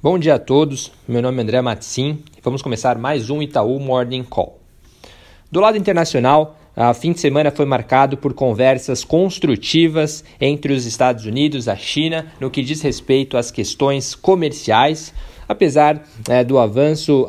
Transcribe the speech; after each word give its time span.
Bom 0.00 0.16
dia 0.16 0.36
a 0.36 0.38
todos, 0.38 0.92
meu 1.08 1.20
nome 1.20 1.38
é 1.38 1.42
André 1.42 1.60
Matsim 1.60 2.22
e 2.36 2.40
vamos 2.40 2.62
começar 2.62 2.96
mais 2.96 3.30
um 3.30 3.42
Itaú 3.42 3.80
Morning 3.80 4.22
Call. 4.22 4.56
Do 5.50 5.58
lado 5.58 5.76
internacional, 5.76 6.56
o 6.76 6.94
fim 6.94 7.10
de 7.10 7.18
semana 7.18 7.50
foi 7.50 7.66
marcado 7.66 8.16
por 8.16 8.32
conversas 8.32 9.02
construtivas 9.02 10.22
entre 10.40 10.72
os 10.72 10.86
Estados 10.86 11.24
Unidos 11.24 11.66
e 11.66 11.70
a 11.70 11.74
China 11.74 12.32
no 12.38 12.48
que 12.48 12.62
diz 12.62 12.80
respeito 12.80 13.36
às 13.36 13.50
questões 13.50 14.14
comerciais. 14.14 15.12
Apesar 15.48 16.02
é, 16.28 16.44
do 16.44 16.58
avanço, 16.58 17.26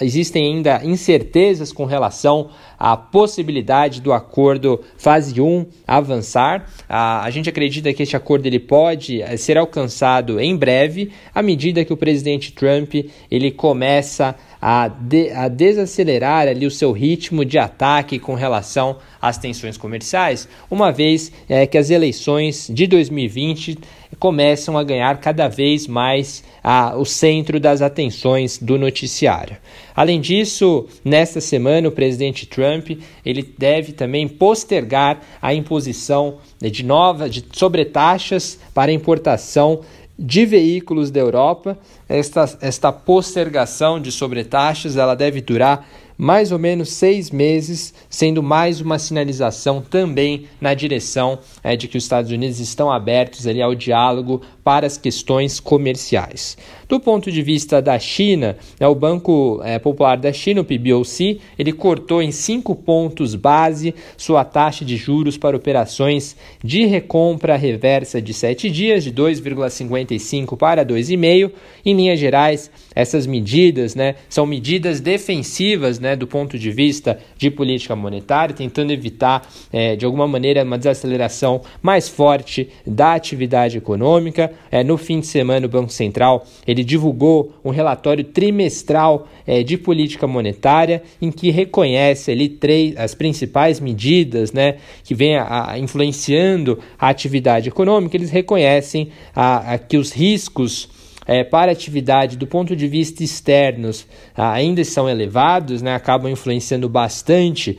existem 0.00 0.54
ainda 0.54 0.84
incertezas 0.84 1.72
com 1.72 1.84
relação 1.84 2.50
à 2.78 2.96
possibilidade 2.96 4.00
do 4.00 4.12
acordo 4.12 4.80
fase 4.98 5.40
1 5.40 5.66
avançar. 5.86 6.68
Ah, 6.88 7.22
a 7.22 7.30
gente 7.30 7.48
acredita 7.48 7.92
que 7.92 8.02
este 8.02 8.16
acordo 8.16 8.46
ele 8.46 8.58
pode 8.58 9.22
eh, 9.22 9.36
ser 9.36 9.56
alcançado 9.56 10.40
em 10.40 10.56
breve, 10.56 11.12
à 11.32 11.42
medida 11.42 11.84
que 11.84 11.92
o 11.92 11.96
presidente 11.96 12.52
Trump 12.52 12.94
ele 13.30 13.50
começa 13.52 14.34
a, 14.60 14.88
de, 14.88 15.30
a 15.30 15.48
desacelerar 15.48 16.48
ali 16.48 16.66
o 16.66 16.70
seu 16.70 16.92
ritmo 16.92 17.44
de 17.44 17.58
ataque 17.58 18.18
com 18.18 18.34
relação 18.34 18.96
às 19.20 19.38
tensões 19.38 19.76
comerciais, 19.76 20.48
uma 20.70 20.90
vez 20.90 21.32
é, 21.48 21.66
que 21.66 21.78
as 21.78 21.90
eleições 21.90 22.68
de 22.72 22.86
2020 22.86 23.78
começam 24.22 24.78
a 24.78 24.84
ganhar 24.84 25.18
cada 25.18 25.48
vez 25.48 25.88
mais 25.88 26.44
a, 26.62 26.96
o 26.96 27.04
centro 27.04 27.58
das 27.58 27.82
atenções 27.82 28.56
do 28.56 28.78
noticiário. 28.78 29.56
Além 29.96 30.20
disso, 30.20 30.86
nesta 31.04 31.40
semana 31.40 31.88
o 31.88 31.90
presidente 31.90 32.46
Trump 32.46 32.90
ele 33.26 33.42
deve 33.58 33.90
também 33.90 34.28
postergar 34.28 35.20
a 35.42 35.52
imposição 35.52 36.36
de 36.60 36.84
novas 36.84 37.34
de 37.34 37.44
sobretaxas 37.52 38.60
para 38.72 38.92
importação 38.92 39.80
de 40.16 40.46
veículos 40.46 41.10
da 41.10 41.18
Europa. 41.18 41.76
Esta, 42.08 42.44
esta 42.60 42.92
postergação 42.92 44.00
de 44.00 44.12
sobretaxas 44.12 44.96
ela 44.96 45.16
deve 45.16 45.40
durar 45.40 45.84
mais 46.16 46.52
ou 46.52 46.58
menos 46.58 46.90
seis 46.90 47.30
meses, 47.30 47.92
sendo 48.08 48.42
mais 48.42 48.80
uma 48.80 48.98
sinalização 48.98 49.80
também 49.80 50.46
na 50.60 50.74
direção 50.74 51.38
é, 51.62 51.76
de 51.76 51.88
que 51.88 51.96
os 51.96 52.04
Estados 52.04 52.30
Unidos 52.30 52.60
estão 52.60 52.90
abertos 52.90 53.46
ali 53.46 53.60
ao 53.60 53.74
diálogo 53.74 54.42
para 54.64 54.86
as 54.86 54.96
questões 54.96 55.58
comerciais. 55.58 56.56
Do 56.88 57.00
ponto 57.00 57.32
de 57.32 57.42
vista 57.42 57.80
da 57.80 57.98
China, 57.98 58.56
é, 58.78 58.86
o 58.86 58.94
Banco 58.94 59.60
é, 59.64 59.78
Popular 59.78 60.16
da 60.16 60.32
China, 60.32 60.60
o 60.60 60.64
PBOC, 60.64 61.40
ele 61.58 61.72
cortou 61.72 62.22
em 62.22 62.30
cinco 62.30 62.74
pontos 62.74 63.34
base 63.34 63.94
sua 64.16 64.44
taxa 64.44 64.84
de 64.84 64.96
juros 64.96 65.36
para 65.36 65.56
operações 65.56 66.36
de 66.62 66.84
recompra 66.84 67.56
reversa 67.56 68.20
de 68.20 68.34
sete 68.34 68.70
dias, 68.70 69.04
de 69.04 69.12
2,55 69.12 70.56
para 70.56 70.84
2,5. 70.84 71.50
Em 71.84 71.94
linhas 71.94 72.20
gerais, 72.20 72.70
essas 72.94 73.26
medidas 73.26 73.94
né, 73.94 74.16
são 74.28 74.46
medidas 74.46 75.00
defensivas 75.00 75.98
né, 76.02 76.16
do 76.16 76.26
ponto 76.26 76.58
de 76.58 76.70
vista 76.70 77.18
de 77.38 77.50
política 77.50 77.94
monetária, 77.94 78.54
tentando 78.54 78.92
evitar, 78.92 79.48
é, 79.72 79.94
de 79.96 80.04
alguma 80.04 80.26
maneira, 80.26 80.64
uma 80.64 80.76
desaceleração 80.76 81.62
mais 81.80 82.08
forte 82.08 82.68
da 82.86 83.14
atividade 83.14 83.78
econômica. 83.78 84.52
É, 84.70 84.82
no 84.82 84.98
fim 84.98 85.20
de 85.20 85.26
semana, 85.26 85.64
o 85.64 85.68
Banco 85.68 85.92
Central 85.92 86.44
ele 86.66 86.82
divulgou 86.82 87.52
um 87.64 87.70
relatório 87.70 88.24
trimestral 88.24 89.28
é, 89.46 89.62
de 89.62 89.78
política 89.78 90.26
monetária 90.26 91.02
em 91.20 91.30
que 91.30 91.50
reconhece 91.50 92.30
ali 92.30 92.48
três, 92.48 92.96
as 92.96 93.14
principais 93.14 93.78
medidas 93.78 94.52
né, 94.52 94.76
que 95.04 95.14
vêm 95.14 95.36
a, 95.36 95.72
a 95.72 95.78
influenciando 95.78 96.78
a 96.98 97.08
atividade 97.08 97.68
econômica. 97.68 98.16
Eles 98.16 98.30
reconhecem 98.30 99.10
a, 99.34 99.74
a 99.74 99.78
que 99.78 99.96
os 99.96 100.12
riscos 100.12 100.88
é, 101.32 101.42
para 101.42 101.72
atividade 101.72 102.36
do 102.36 102.46
ponto 102.46 102.76
de 102.76 102.86
vista 102.86 103.24
externos 103.24 104.06
ainda 104.36 104.84
são 104.84 105.08
elevados, 105.08 105.80
né, 105.80 105.94
acabam 105.94 106.30
influenciando 106.30 106.90
bastante 106.90 107.78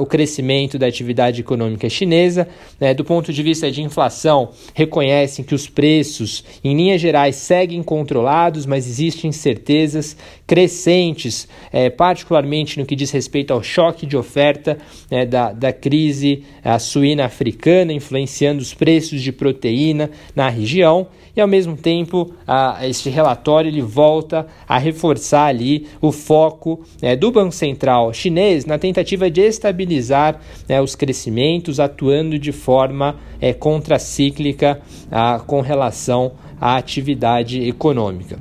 o 0.00 0.06
crescimento 0.06 0.78
da 0.78 0.86
atividade 0.86 1.40
econômica 1.40 1.88
chinesa. 1.88 2.48
Né, 2.80 2.94
do 2.94 3.04
ponto 3.04 3.32
de 3.32 3.42
vista 3.42 3.70
de 3.70 3.82
inflação, 3.82 4.50
reconhecem 4.74 5.44
que 5.44 5.54
os 5.54 5.68
preços, 5.68 6.44
em 6.64 6.76
linhas 6.76 7.00
gerais, 7.00 7.36
seguem 7.36 7.82
controlados, 7.82 8.66
mas 8.66 8.86
existem 8.86 9.28
incertezas 9.28 10.16
crescentes, 10.46 11.46
é, 11.72 11.90
particularmente 11.90 12.78
no 12.78 12.86
que 12.86 12.96
diz 12.96 13.10
respeito 13.10 13.52
ao 13.52 13.62
choque 13.62 14.06
de 14.06 14.16
oferta 14.16 14.78
né, 15.10 15.26
da, 15.26 15.52
da 15.52 15.72
crise 15.72 16.42
suína 16.80 17.24
africana, 17.24 17.92
influenciando 17.92 18.60
os 18.60 18.74
preços 18.74 19.22
de 19.22 19.32
proteína 19.32 20.10
na 20.34 20.48
região 20.48 21.06
e 21.38 21.40
ao 21.40 21.46
mesmo 21.46 21.76
tempo 21.76 22.34
a, 22.44 22.80
este 22.82 23.08
relatório 23.08 23.68
ele 23.68 23.80
volta 23.80 24.46
a 24.66 24.76
reforçar 24.76 25.46
ali 25.46 25.86
o 26.00 26.10
foco 26.10 26.84
né, 27.00 27.14
do 27.14 27.30
Banco 27.30 27.52
Central 27.52 28.12
chinês 28.12 28.64
na 28.64 28.76
tentativa 28.76 29.30
de 29.30 29.40
estabilizar 29.68 30.40
né, 30.68 30.80
os 30.80 30.94
crescimentos, 30.94 31.78
atuando 31.78 32.38
de 32.38 32.52
forma 32.52 33.16
é, 33.40 33.52
contracíclica 33.52 34.80
a, 35.10 35.38
com 35.38 35.60
relação 35.60 36.32
à 36.60 36.76
atividade 36.76 37.62
econômica. 37.62 38.38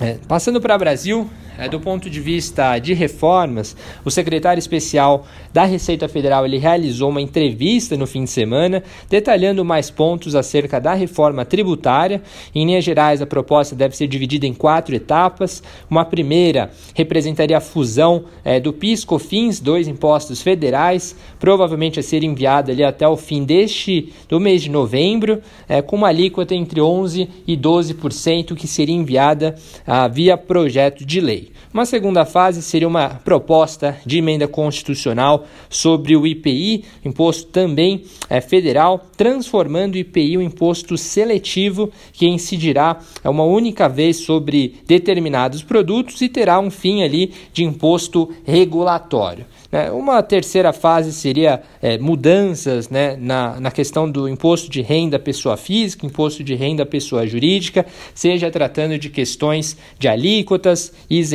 É, 0.00 0.16
passando 0.26 0.60
para 0.60 0.74
o 0.74 0.78
Brasil, 0.78 1.30
do 1.70 1.80
ponto 1.80 2.10
de 2.10 2.20
vista 2.20 2.78
de 2.78 2.92
reformas, 2.94 3.76
o 4.04 4.10
secretário 4.10 4.58
especial 4.58 5.26
da 5.52 5.64
Receita 5.64 6.08
Federal 6.08 6.44
ele 6.44 6.58
realizou 6.58 7.10
uma 7.10 7.20
entrevista 7.20 7.96
no 7.96 8.06
fim 8.06 8.24
de 8.24 8.30
semana, 8.30 8.82
detalhando 9.08 9.64
mais 9.64 9.90
pontos 9.90 10.34
acerca 10.34 10.80
da 10.80 10.94
reforma 10.94 11.44
tributária. 11.44 12.22
Em 12.54 12.66
linhas 12.66 12.84
gerais, 12.84 13.22
a 13.22 13.26
proposta 13.26 13.76
deve 13.76 13.96
ser 13.96 14.08
dividida 14.08 14.46
em 14.46 14.52
quatro 14.52 14.94
etapas. 14.94 15.62
Uma 15.88 16.04
primeira 16.04 16.70
representaria 16.94 17.56
a 17.56 17.60
fusão 17.60 18.24
é, 18.44 18.58
do 18.58 18.72
PIS, 18.72 19.04
COFINS, 19.04 19.60
dois 19.60 19.86
impostos 19.86 20.42
federais, 20.42 21.14
provavelmente 21.38 22.00
a 22.00 22.02
ser 22.02 22.24
enviada 22.24 22.72
ali 22.72 22.82
até 22.82 23.06
o 23.06 23.16
fim 23.16 23.44
deste 23.44 24.12
do 24.28 24.40
mês 24.40 24.62
de 24.62 24.70
novembro, 24.70 25.40
é, 25.68 25.80
com 25.80 25.96
uma 25.96 26.08
alíquota 26.08 26.54
entre 26.54 26.80
11 26.80 27.28
e 27.46 27.56
12% 27.56 28.54
que 28.56 28.66
seria 28.66 28.94
enviada 28.94 29.54
ah, 29.86 30.08
via 30.08 30.36
projeto 30.36 31.04
de 31.04 31.20
lei. 31.20 31.43
Uma 31.72 31.86
segunda 31.86 32.24
fase 32.24 32.62
seria 32.62 32.88
uma 32.88 33.08
proposta 33.08 33.96
de 34.04 34.18
emenda 34.18 34.46
constitucional 34.46 35.46
sobre 35.68 36.16
o 36.16 36.26
IPI, 36.26 36.84
imposto 37.04 37.46
também 37.46 38.04
é, 38.28 38.40
federal, 38.40 39.04
transformando 39.16 39.94
o 39.94 39.98
IPI 39.98 40.34
em 40.34 40.38
um 40.38 40.42
imposto 40.42 40.96
seletivo 40.96 41.90
que 42.12 42.26
incidirá 42.26 42.98
uma 43.24 43.44
única 43.44 43.88
vez 43.88 44.18
sobre 44.18 44.76
determinados 44.86 45.62
produtos 45.62 46.20
e 46.20 46.28
terá 46.28 46.58
um 46.60 46.70
fim 46.70 47.02
ali 47.02 47.32
de 47.52 47.64
imposto 47.64 48.32
regulatório. 48.44 49.46
Né? 49.74 49.90
Uma 49.90 50.22
terceira 50.22 50.72
fase 50.72 51.12
seria 51.12 51.60
é, 51.82 51.98
mudanças 51.98 52.88
né, 52.88 53.16
na, 53.16 53.58
na 53.58 53.70
questão 53.72 54.08
do 54.08 54.28
imposto 54.28 54.70
de 54.70 54.80
renda 54.80 55.18
pessoa 55.18 55.56
física, 55.56 56.06
imposto 56.06 56.44
de 56.44 56.54
renda 56.54 56.86
pessoa 56.86 57.26
jurídica, 57.26 57.84
seja 58.14 58.50
tratando 58.52 58.96
de 58.96 59.10
questões 59.10 59.76
de 59.98 60.06
alíquotas, 60.06 60.92
isenções, 61.10 61.33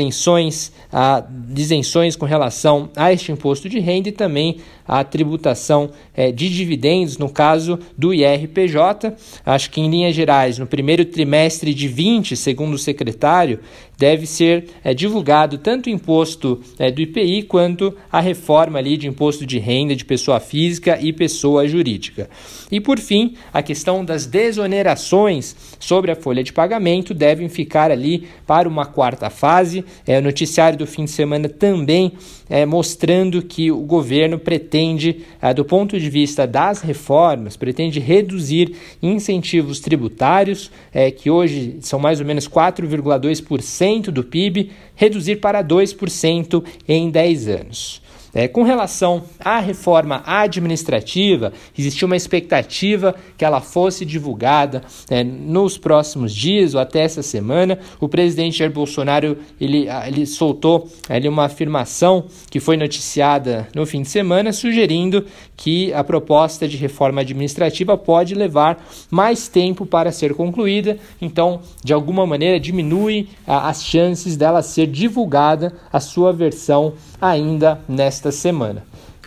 a, 0.92 1.24
isenções 1.56 2.16
com 2.16 2.26
relação 2.26 2.90
a 2.96 3.12
este 3.12 3.32
imposto 3.32 3.68
de 3.68 3.80
renda 3.80 4.10
e 4.10 4.12
também 4.12 4.58
a 4.88 5.04
tributação 5.04 5.92
é, 6.16 6.32
de 6.32 6.50
dividendos, 6.50 7.18
no 7.18 7.30
caso 7.30 7.78
do 7.98 8.14
IRPJ. 8.14 9.14
Acho 9.46 9.70
que, 9.70 9.82
em 9.82 9.90
linhas 9.90 10.16
gerais, 10.16 10.58
no 10.58 10.66
primeiro 10.66 11.06
trimestre 11.06 11.74
de 11.74 11.88
20, 11.88 12.36
segundo 12.36 12.74
o 12.74 12.78
secretário, 12.80 13.60
deve 14.00 14.26
ser 14.26 14.70
é, 14.82 14.94
divulgado 14.94 15.58
tanto 15.58 15.88
o 15.88 15.90
imposto 15.90 16.62
é, 16.80 16.90
do 16.90 17.02
IPI 17.02 17.44
quanto 17.44 17.94
a 18.10 18.22
reforma 18.22 18.80
ali 18.80 18.96
de 18.96 19.10
imposto 19.10 19.46
de 19.46 19.60
renda 19.60 19.94
de 19.94 20.06
pessoa 20.06 20.40
física 20.40 20.98
e 21.02 21.12
pessoa 21.12 21.68
jurídica. 21.68 22.30
E 22.72 22.80
por 22.80 22.98
fim, 22.98 23.36
a 23.54 23.62
questão 23.62 24.06
das 24.06 24.26
desonerações 24.26 25.54
sobre 25.78 26.12
a 26.12 26.16
folha 26.16 26.44
de 26.44 26.54
pagamento 26.54 27.14
devem 27.14 27.50
ficar 27.50 27.92
ali 27.92 28.26
para 28.48 28.70
uma 28.70 28.86
quarta 28.86 29.30
fase. 29.30 29.84
É, 30.08 30.18
o 30.18 30.22
noticiário 30.22 30.80
do 30.80 30.88
fim 30.88 31.04
de 31.04 31.12
semana 31.12 31.50
também 31.50 32.14
é, 32.50 32.66
mostrando 32.66 33.42
que 33.42 33.70
o 33.70 33.80
governo 33.82 34.40
pretende, 34.40 35.26
é, 35.42 35.54
do 35.54 35.66
ponto 35.66 36.00
de 36.00 36.10
vista 36.10 36.48
das 36.48 36.82
reformas, 36.82 37.58
pretende 37.58 38.00
reduzir 38.00 38.76
incentivos 39.02 39.80
tributários, 39.80 40.72
é, 40.94 41.12
que 41.12 41.30
hoje 41.30 41.78
são 41.82 42.00
mais 42.00 42.20
ou 42.20 42.26
menos 42.26 42.48
4,2% 42.48 43.89
do 43.98 44.24
PIB, 44.24 44.72
reduzir 44.96 45.38
para 45.38 45.64
2% 45.64 46.64
em 46.88 47.10
10 47.10 47.48
anos. 47.48 48.02
É, 48.34 48.48
com 48.48 48.64
relação 48.64 49.24
à 49.40 49.60
reforma 49.60 50.22
administrativa, 50.26 51.52
existia 51.78 52.06
uma 52.06 52.16
expectativa 52.16 53.16
que 53.38 53.44
ela 53.44 53.60
fosse 53.60 54.06
divulgada 54.06 54.84
é, 55.10 55.24
nos 55.24 55.78
próximos 55.78 56.34
dias 56.34 56.76
ou 56.76 56.82
até 56.82 57.02
essa 57.02 57.24
semana. 57.24 57.80
O 58.00 58.08
presidente 58.08 58.60
Jair 58.60 58.72
Bolsonaro 58.72 59.38
ele, 59.60 59.88
ele 60.06 60.26
soltou 60.26 60.88
ele, 61.10 61.28
uma 61.28 61.46
afirmação 61.46 62.26
que 62.50 62.60
foi 62.60 62.78
noticiada 62.78 63.68
no 63.74 63.86
fim 63.86 64.02
de 64.02 64.10
semana, 64.10 64.54
sugerindo 64.54 65.26
que 65.58 65.92
a 65.94 66.04
proposta 66.04 66.68
de 66.68 66.78
reforma 66.78 67.22
administrativa 67.22 67.98
pode 67.98 68.36
levar 68.36 68.84
mais 69.10 69.48
tempo 69.48 69.86
para 69.86 70.12
ser 70.12 70.34
concluída, 70.34 70.98
então, 71.22 71.62
de 71.84 71.94
alguma 71.94 72.26
maneira, 72.26 72.60
diminui 72.60 73.30
a, 73.46 73.70
as 73.70 73.84
chances 73.84 74.38
dela 74.38 74.62
ser 74.62 74.88
divulgada 74.88 75.74
a 75.92 76.00
sua 76.00 76.32
versão 76.32 76.94
ainda 77.20 77.82
nesta 78.20 78.32
semana. 78.32 78.84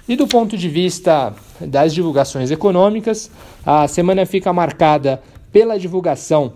E 0.06 0.14
do 0.14 0.26
ponto 0.26 0.56
de 0.56 0.68
vista 0.68 1.34
das 1.60 1.94
divulgações 1.94 2.50
econômicas, 2.50 3.30
a 3.64 3.88
semana 3.88 4.26
fica 4.26 4.52
marcada 4.52 5.22
pela 5.50 5.78
divulgação 5.78 6.52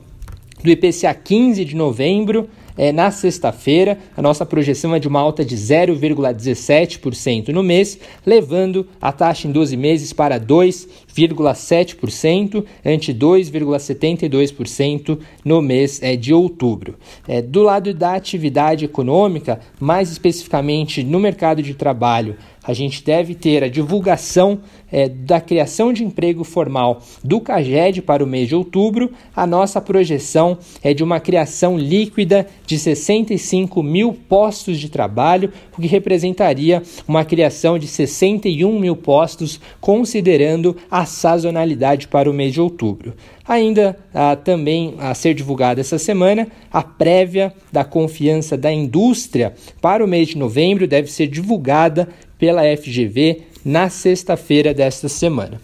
do 0.62 0.70
IPCA 0.70 1.14
15 1.14 1.64
de 1.64 1.76
novembro, 1.76 2.48
é, 2.76 2.92
na 2.92 3.10
sexta-feira. 3.10 3.98
A 4.16 4.22
nossa 4.22 4.44
projeção 4.44 4.92
é 4.94 4.98
de 4.98 5.08
uma 5.08 5.20
alta 5.20 5.42
de 5.44 5.56
0,17% 5.56 7.48
no 7.48 7.62
mês, 7.62 7.98
levando 8.24 8.86
a 9.00 9.12
taxa 9.12 9.46
em 9.48 9.52
12 9.52 9.76
meses 9.76 10.12
para 10.12 10.38
2,7%, 10.38 12.64
ante 12.84 13.14
2,72% 13.14 15.18
no 15.44 15.62
mês 15.62 16.02
é, 16.02 16.16
de 16.16 16.34
outubro. 16.34 16.96
É, 17.26 17.40
do 17.40 17.62
lado 17.62 17.94
da 17.94 18.14
atividade 18.14 18.84
econômica, 18.84 19.60
mais 19.80 20.10
especificamente 20.10 21.02
no 21.02 21.18
mercado 21.18 21.62
de 21.62 21.72
trabalho, 21.74 22.36
a 22.66 22.72
gente 22.72 23.02
deve 23.04 23.34
ter 23.34 23.62
a 23.62 23.68
divulgação 23.68 24.60
é, 24.90 25.08
da 25.08 25.40
criação 25.40 25.92
de 25.92 26.04
emprego 26.04 26.44
formal 26.44 27.02
do 27.22 27.40
CAGED 27.40 28.02
para 28.02 28.22
o 28.24 28.26
mês 28.26 28.48
de 28.48 28.54
outubro. 28.54 29.10
A 29.34 29.46
nossa 29.46 29.80
projeção 29.80 30.58
é 30.82 30.92
de 30.92 31.02
uma 31.02 31.20
criação 31.20 31.78
líquida 31.78 32.46
de 32.66 32.78
65 32.78 33.82
mil 33.82 34.12
postos 34.12 34.78
de 34.78 34.88
trabalho, 34.88 35.52
o 35.76 35.80
que 35.80 35.86
representaria 35.86 36.82
uma 37.06 37.24
criação 37.24 37.78
de 37.78 37.86
61 37.86 38.78
mil 38.78 38.96
postos, 38.96 39.60
considerando 39.80 40.76
a 40.90 41.04
sazonalidade 41.04 42.08
para 42.08 42.30
o 42.30 42.34
mês 42.34 42.52
de 42.52 42.60
outubro. 42.60 43.14
Ainda 43.48 43.96
ah, 44.12 44.34
também 44.34 44.94
a 44.98 45.14
ser 45.14 45.34
divulgada 45.34 45.80
essa 45.80 45.98
semana, 45.98 46.48
a 46.72 46.82
prévia 46.82 47.52
da 47.70 47.84
confiança 47.84 48.56
da 48.56 48.72
indústria 48.72 49.54
para 49.80 50.04
o 50.04 50.08
mês 50.08 50.28
de 50.28 50.38
novembro 50.38 50.86
deve 50.86 51.10
ser 51.10 51.28
divulgada 51.28 52.08
pela 52.38 52.62
FGV 52.76 53.42
na 53.64 53.88
sexta-feira 53.88 54.74
desta 54.74 55.08
semana. 55.08 55.60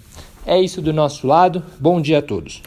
É 0.47 0.61
isso 0.61 0.81
do 0.81 0.93
nosso 0.93 1.27
lado. 1.27 1.63
Bom 1.79 2.01
dia 2.01 2.19
a 2.19 2.23
todos. 2.23 2.63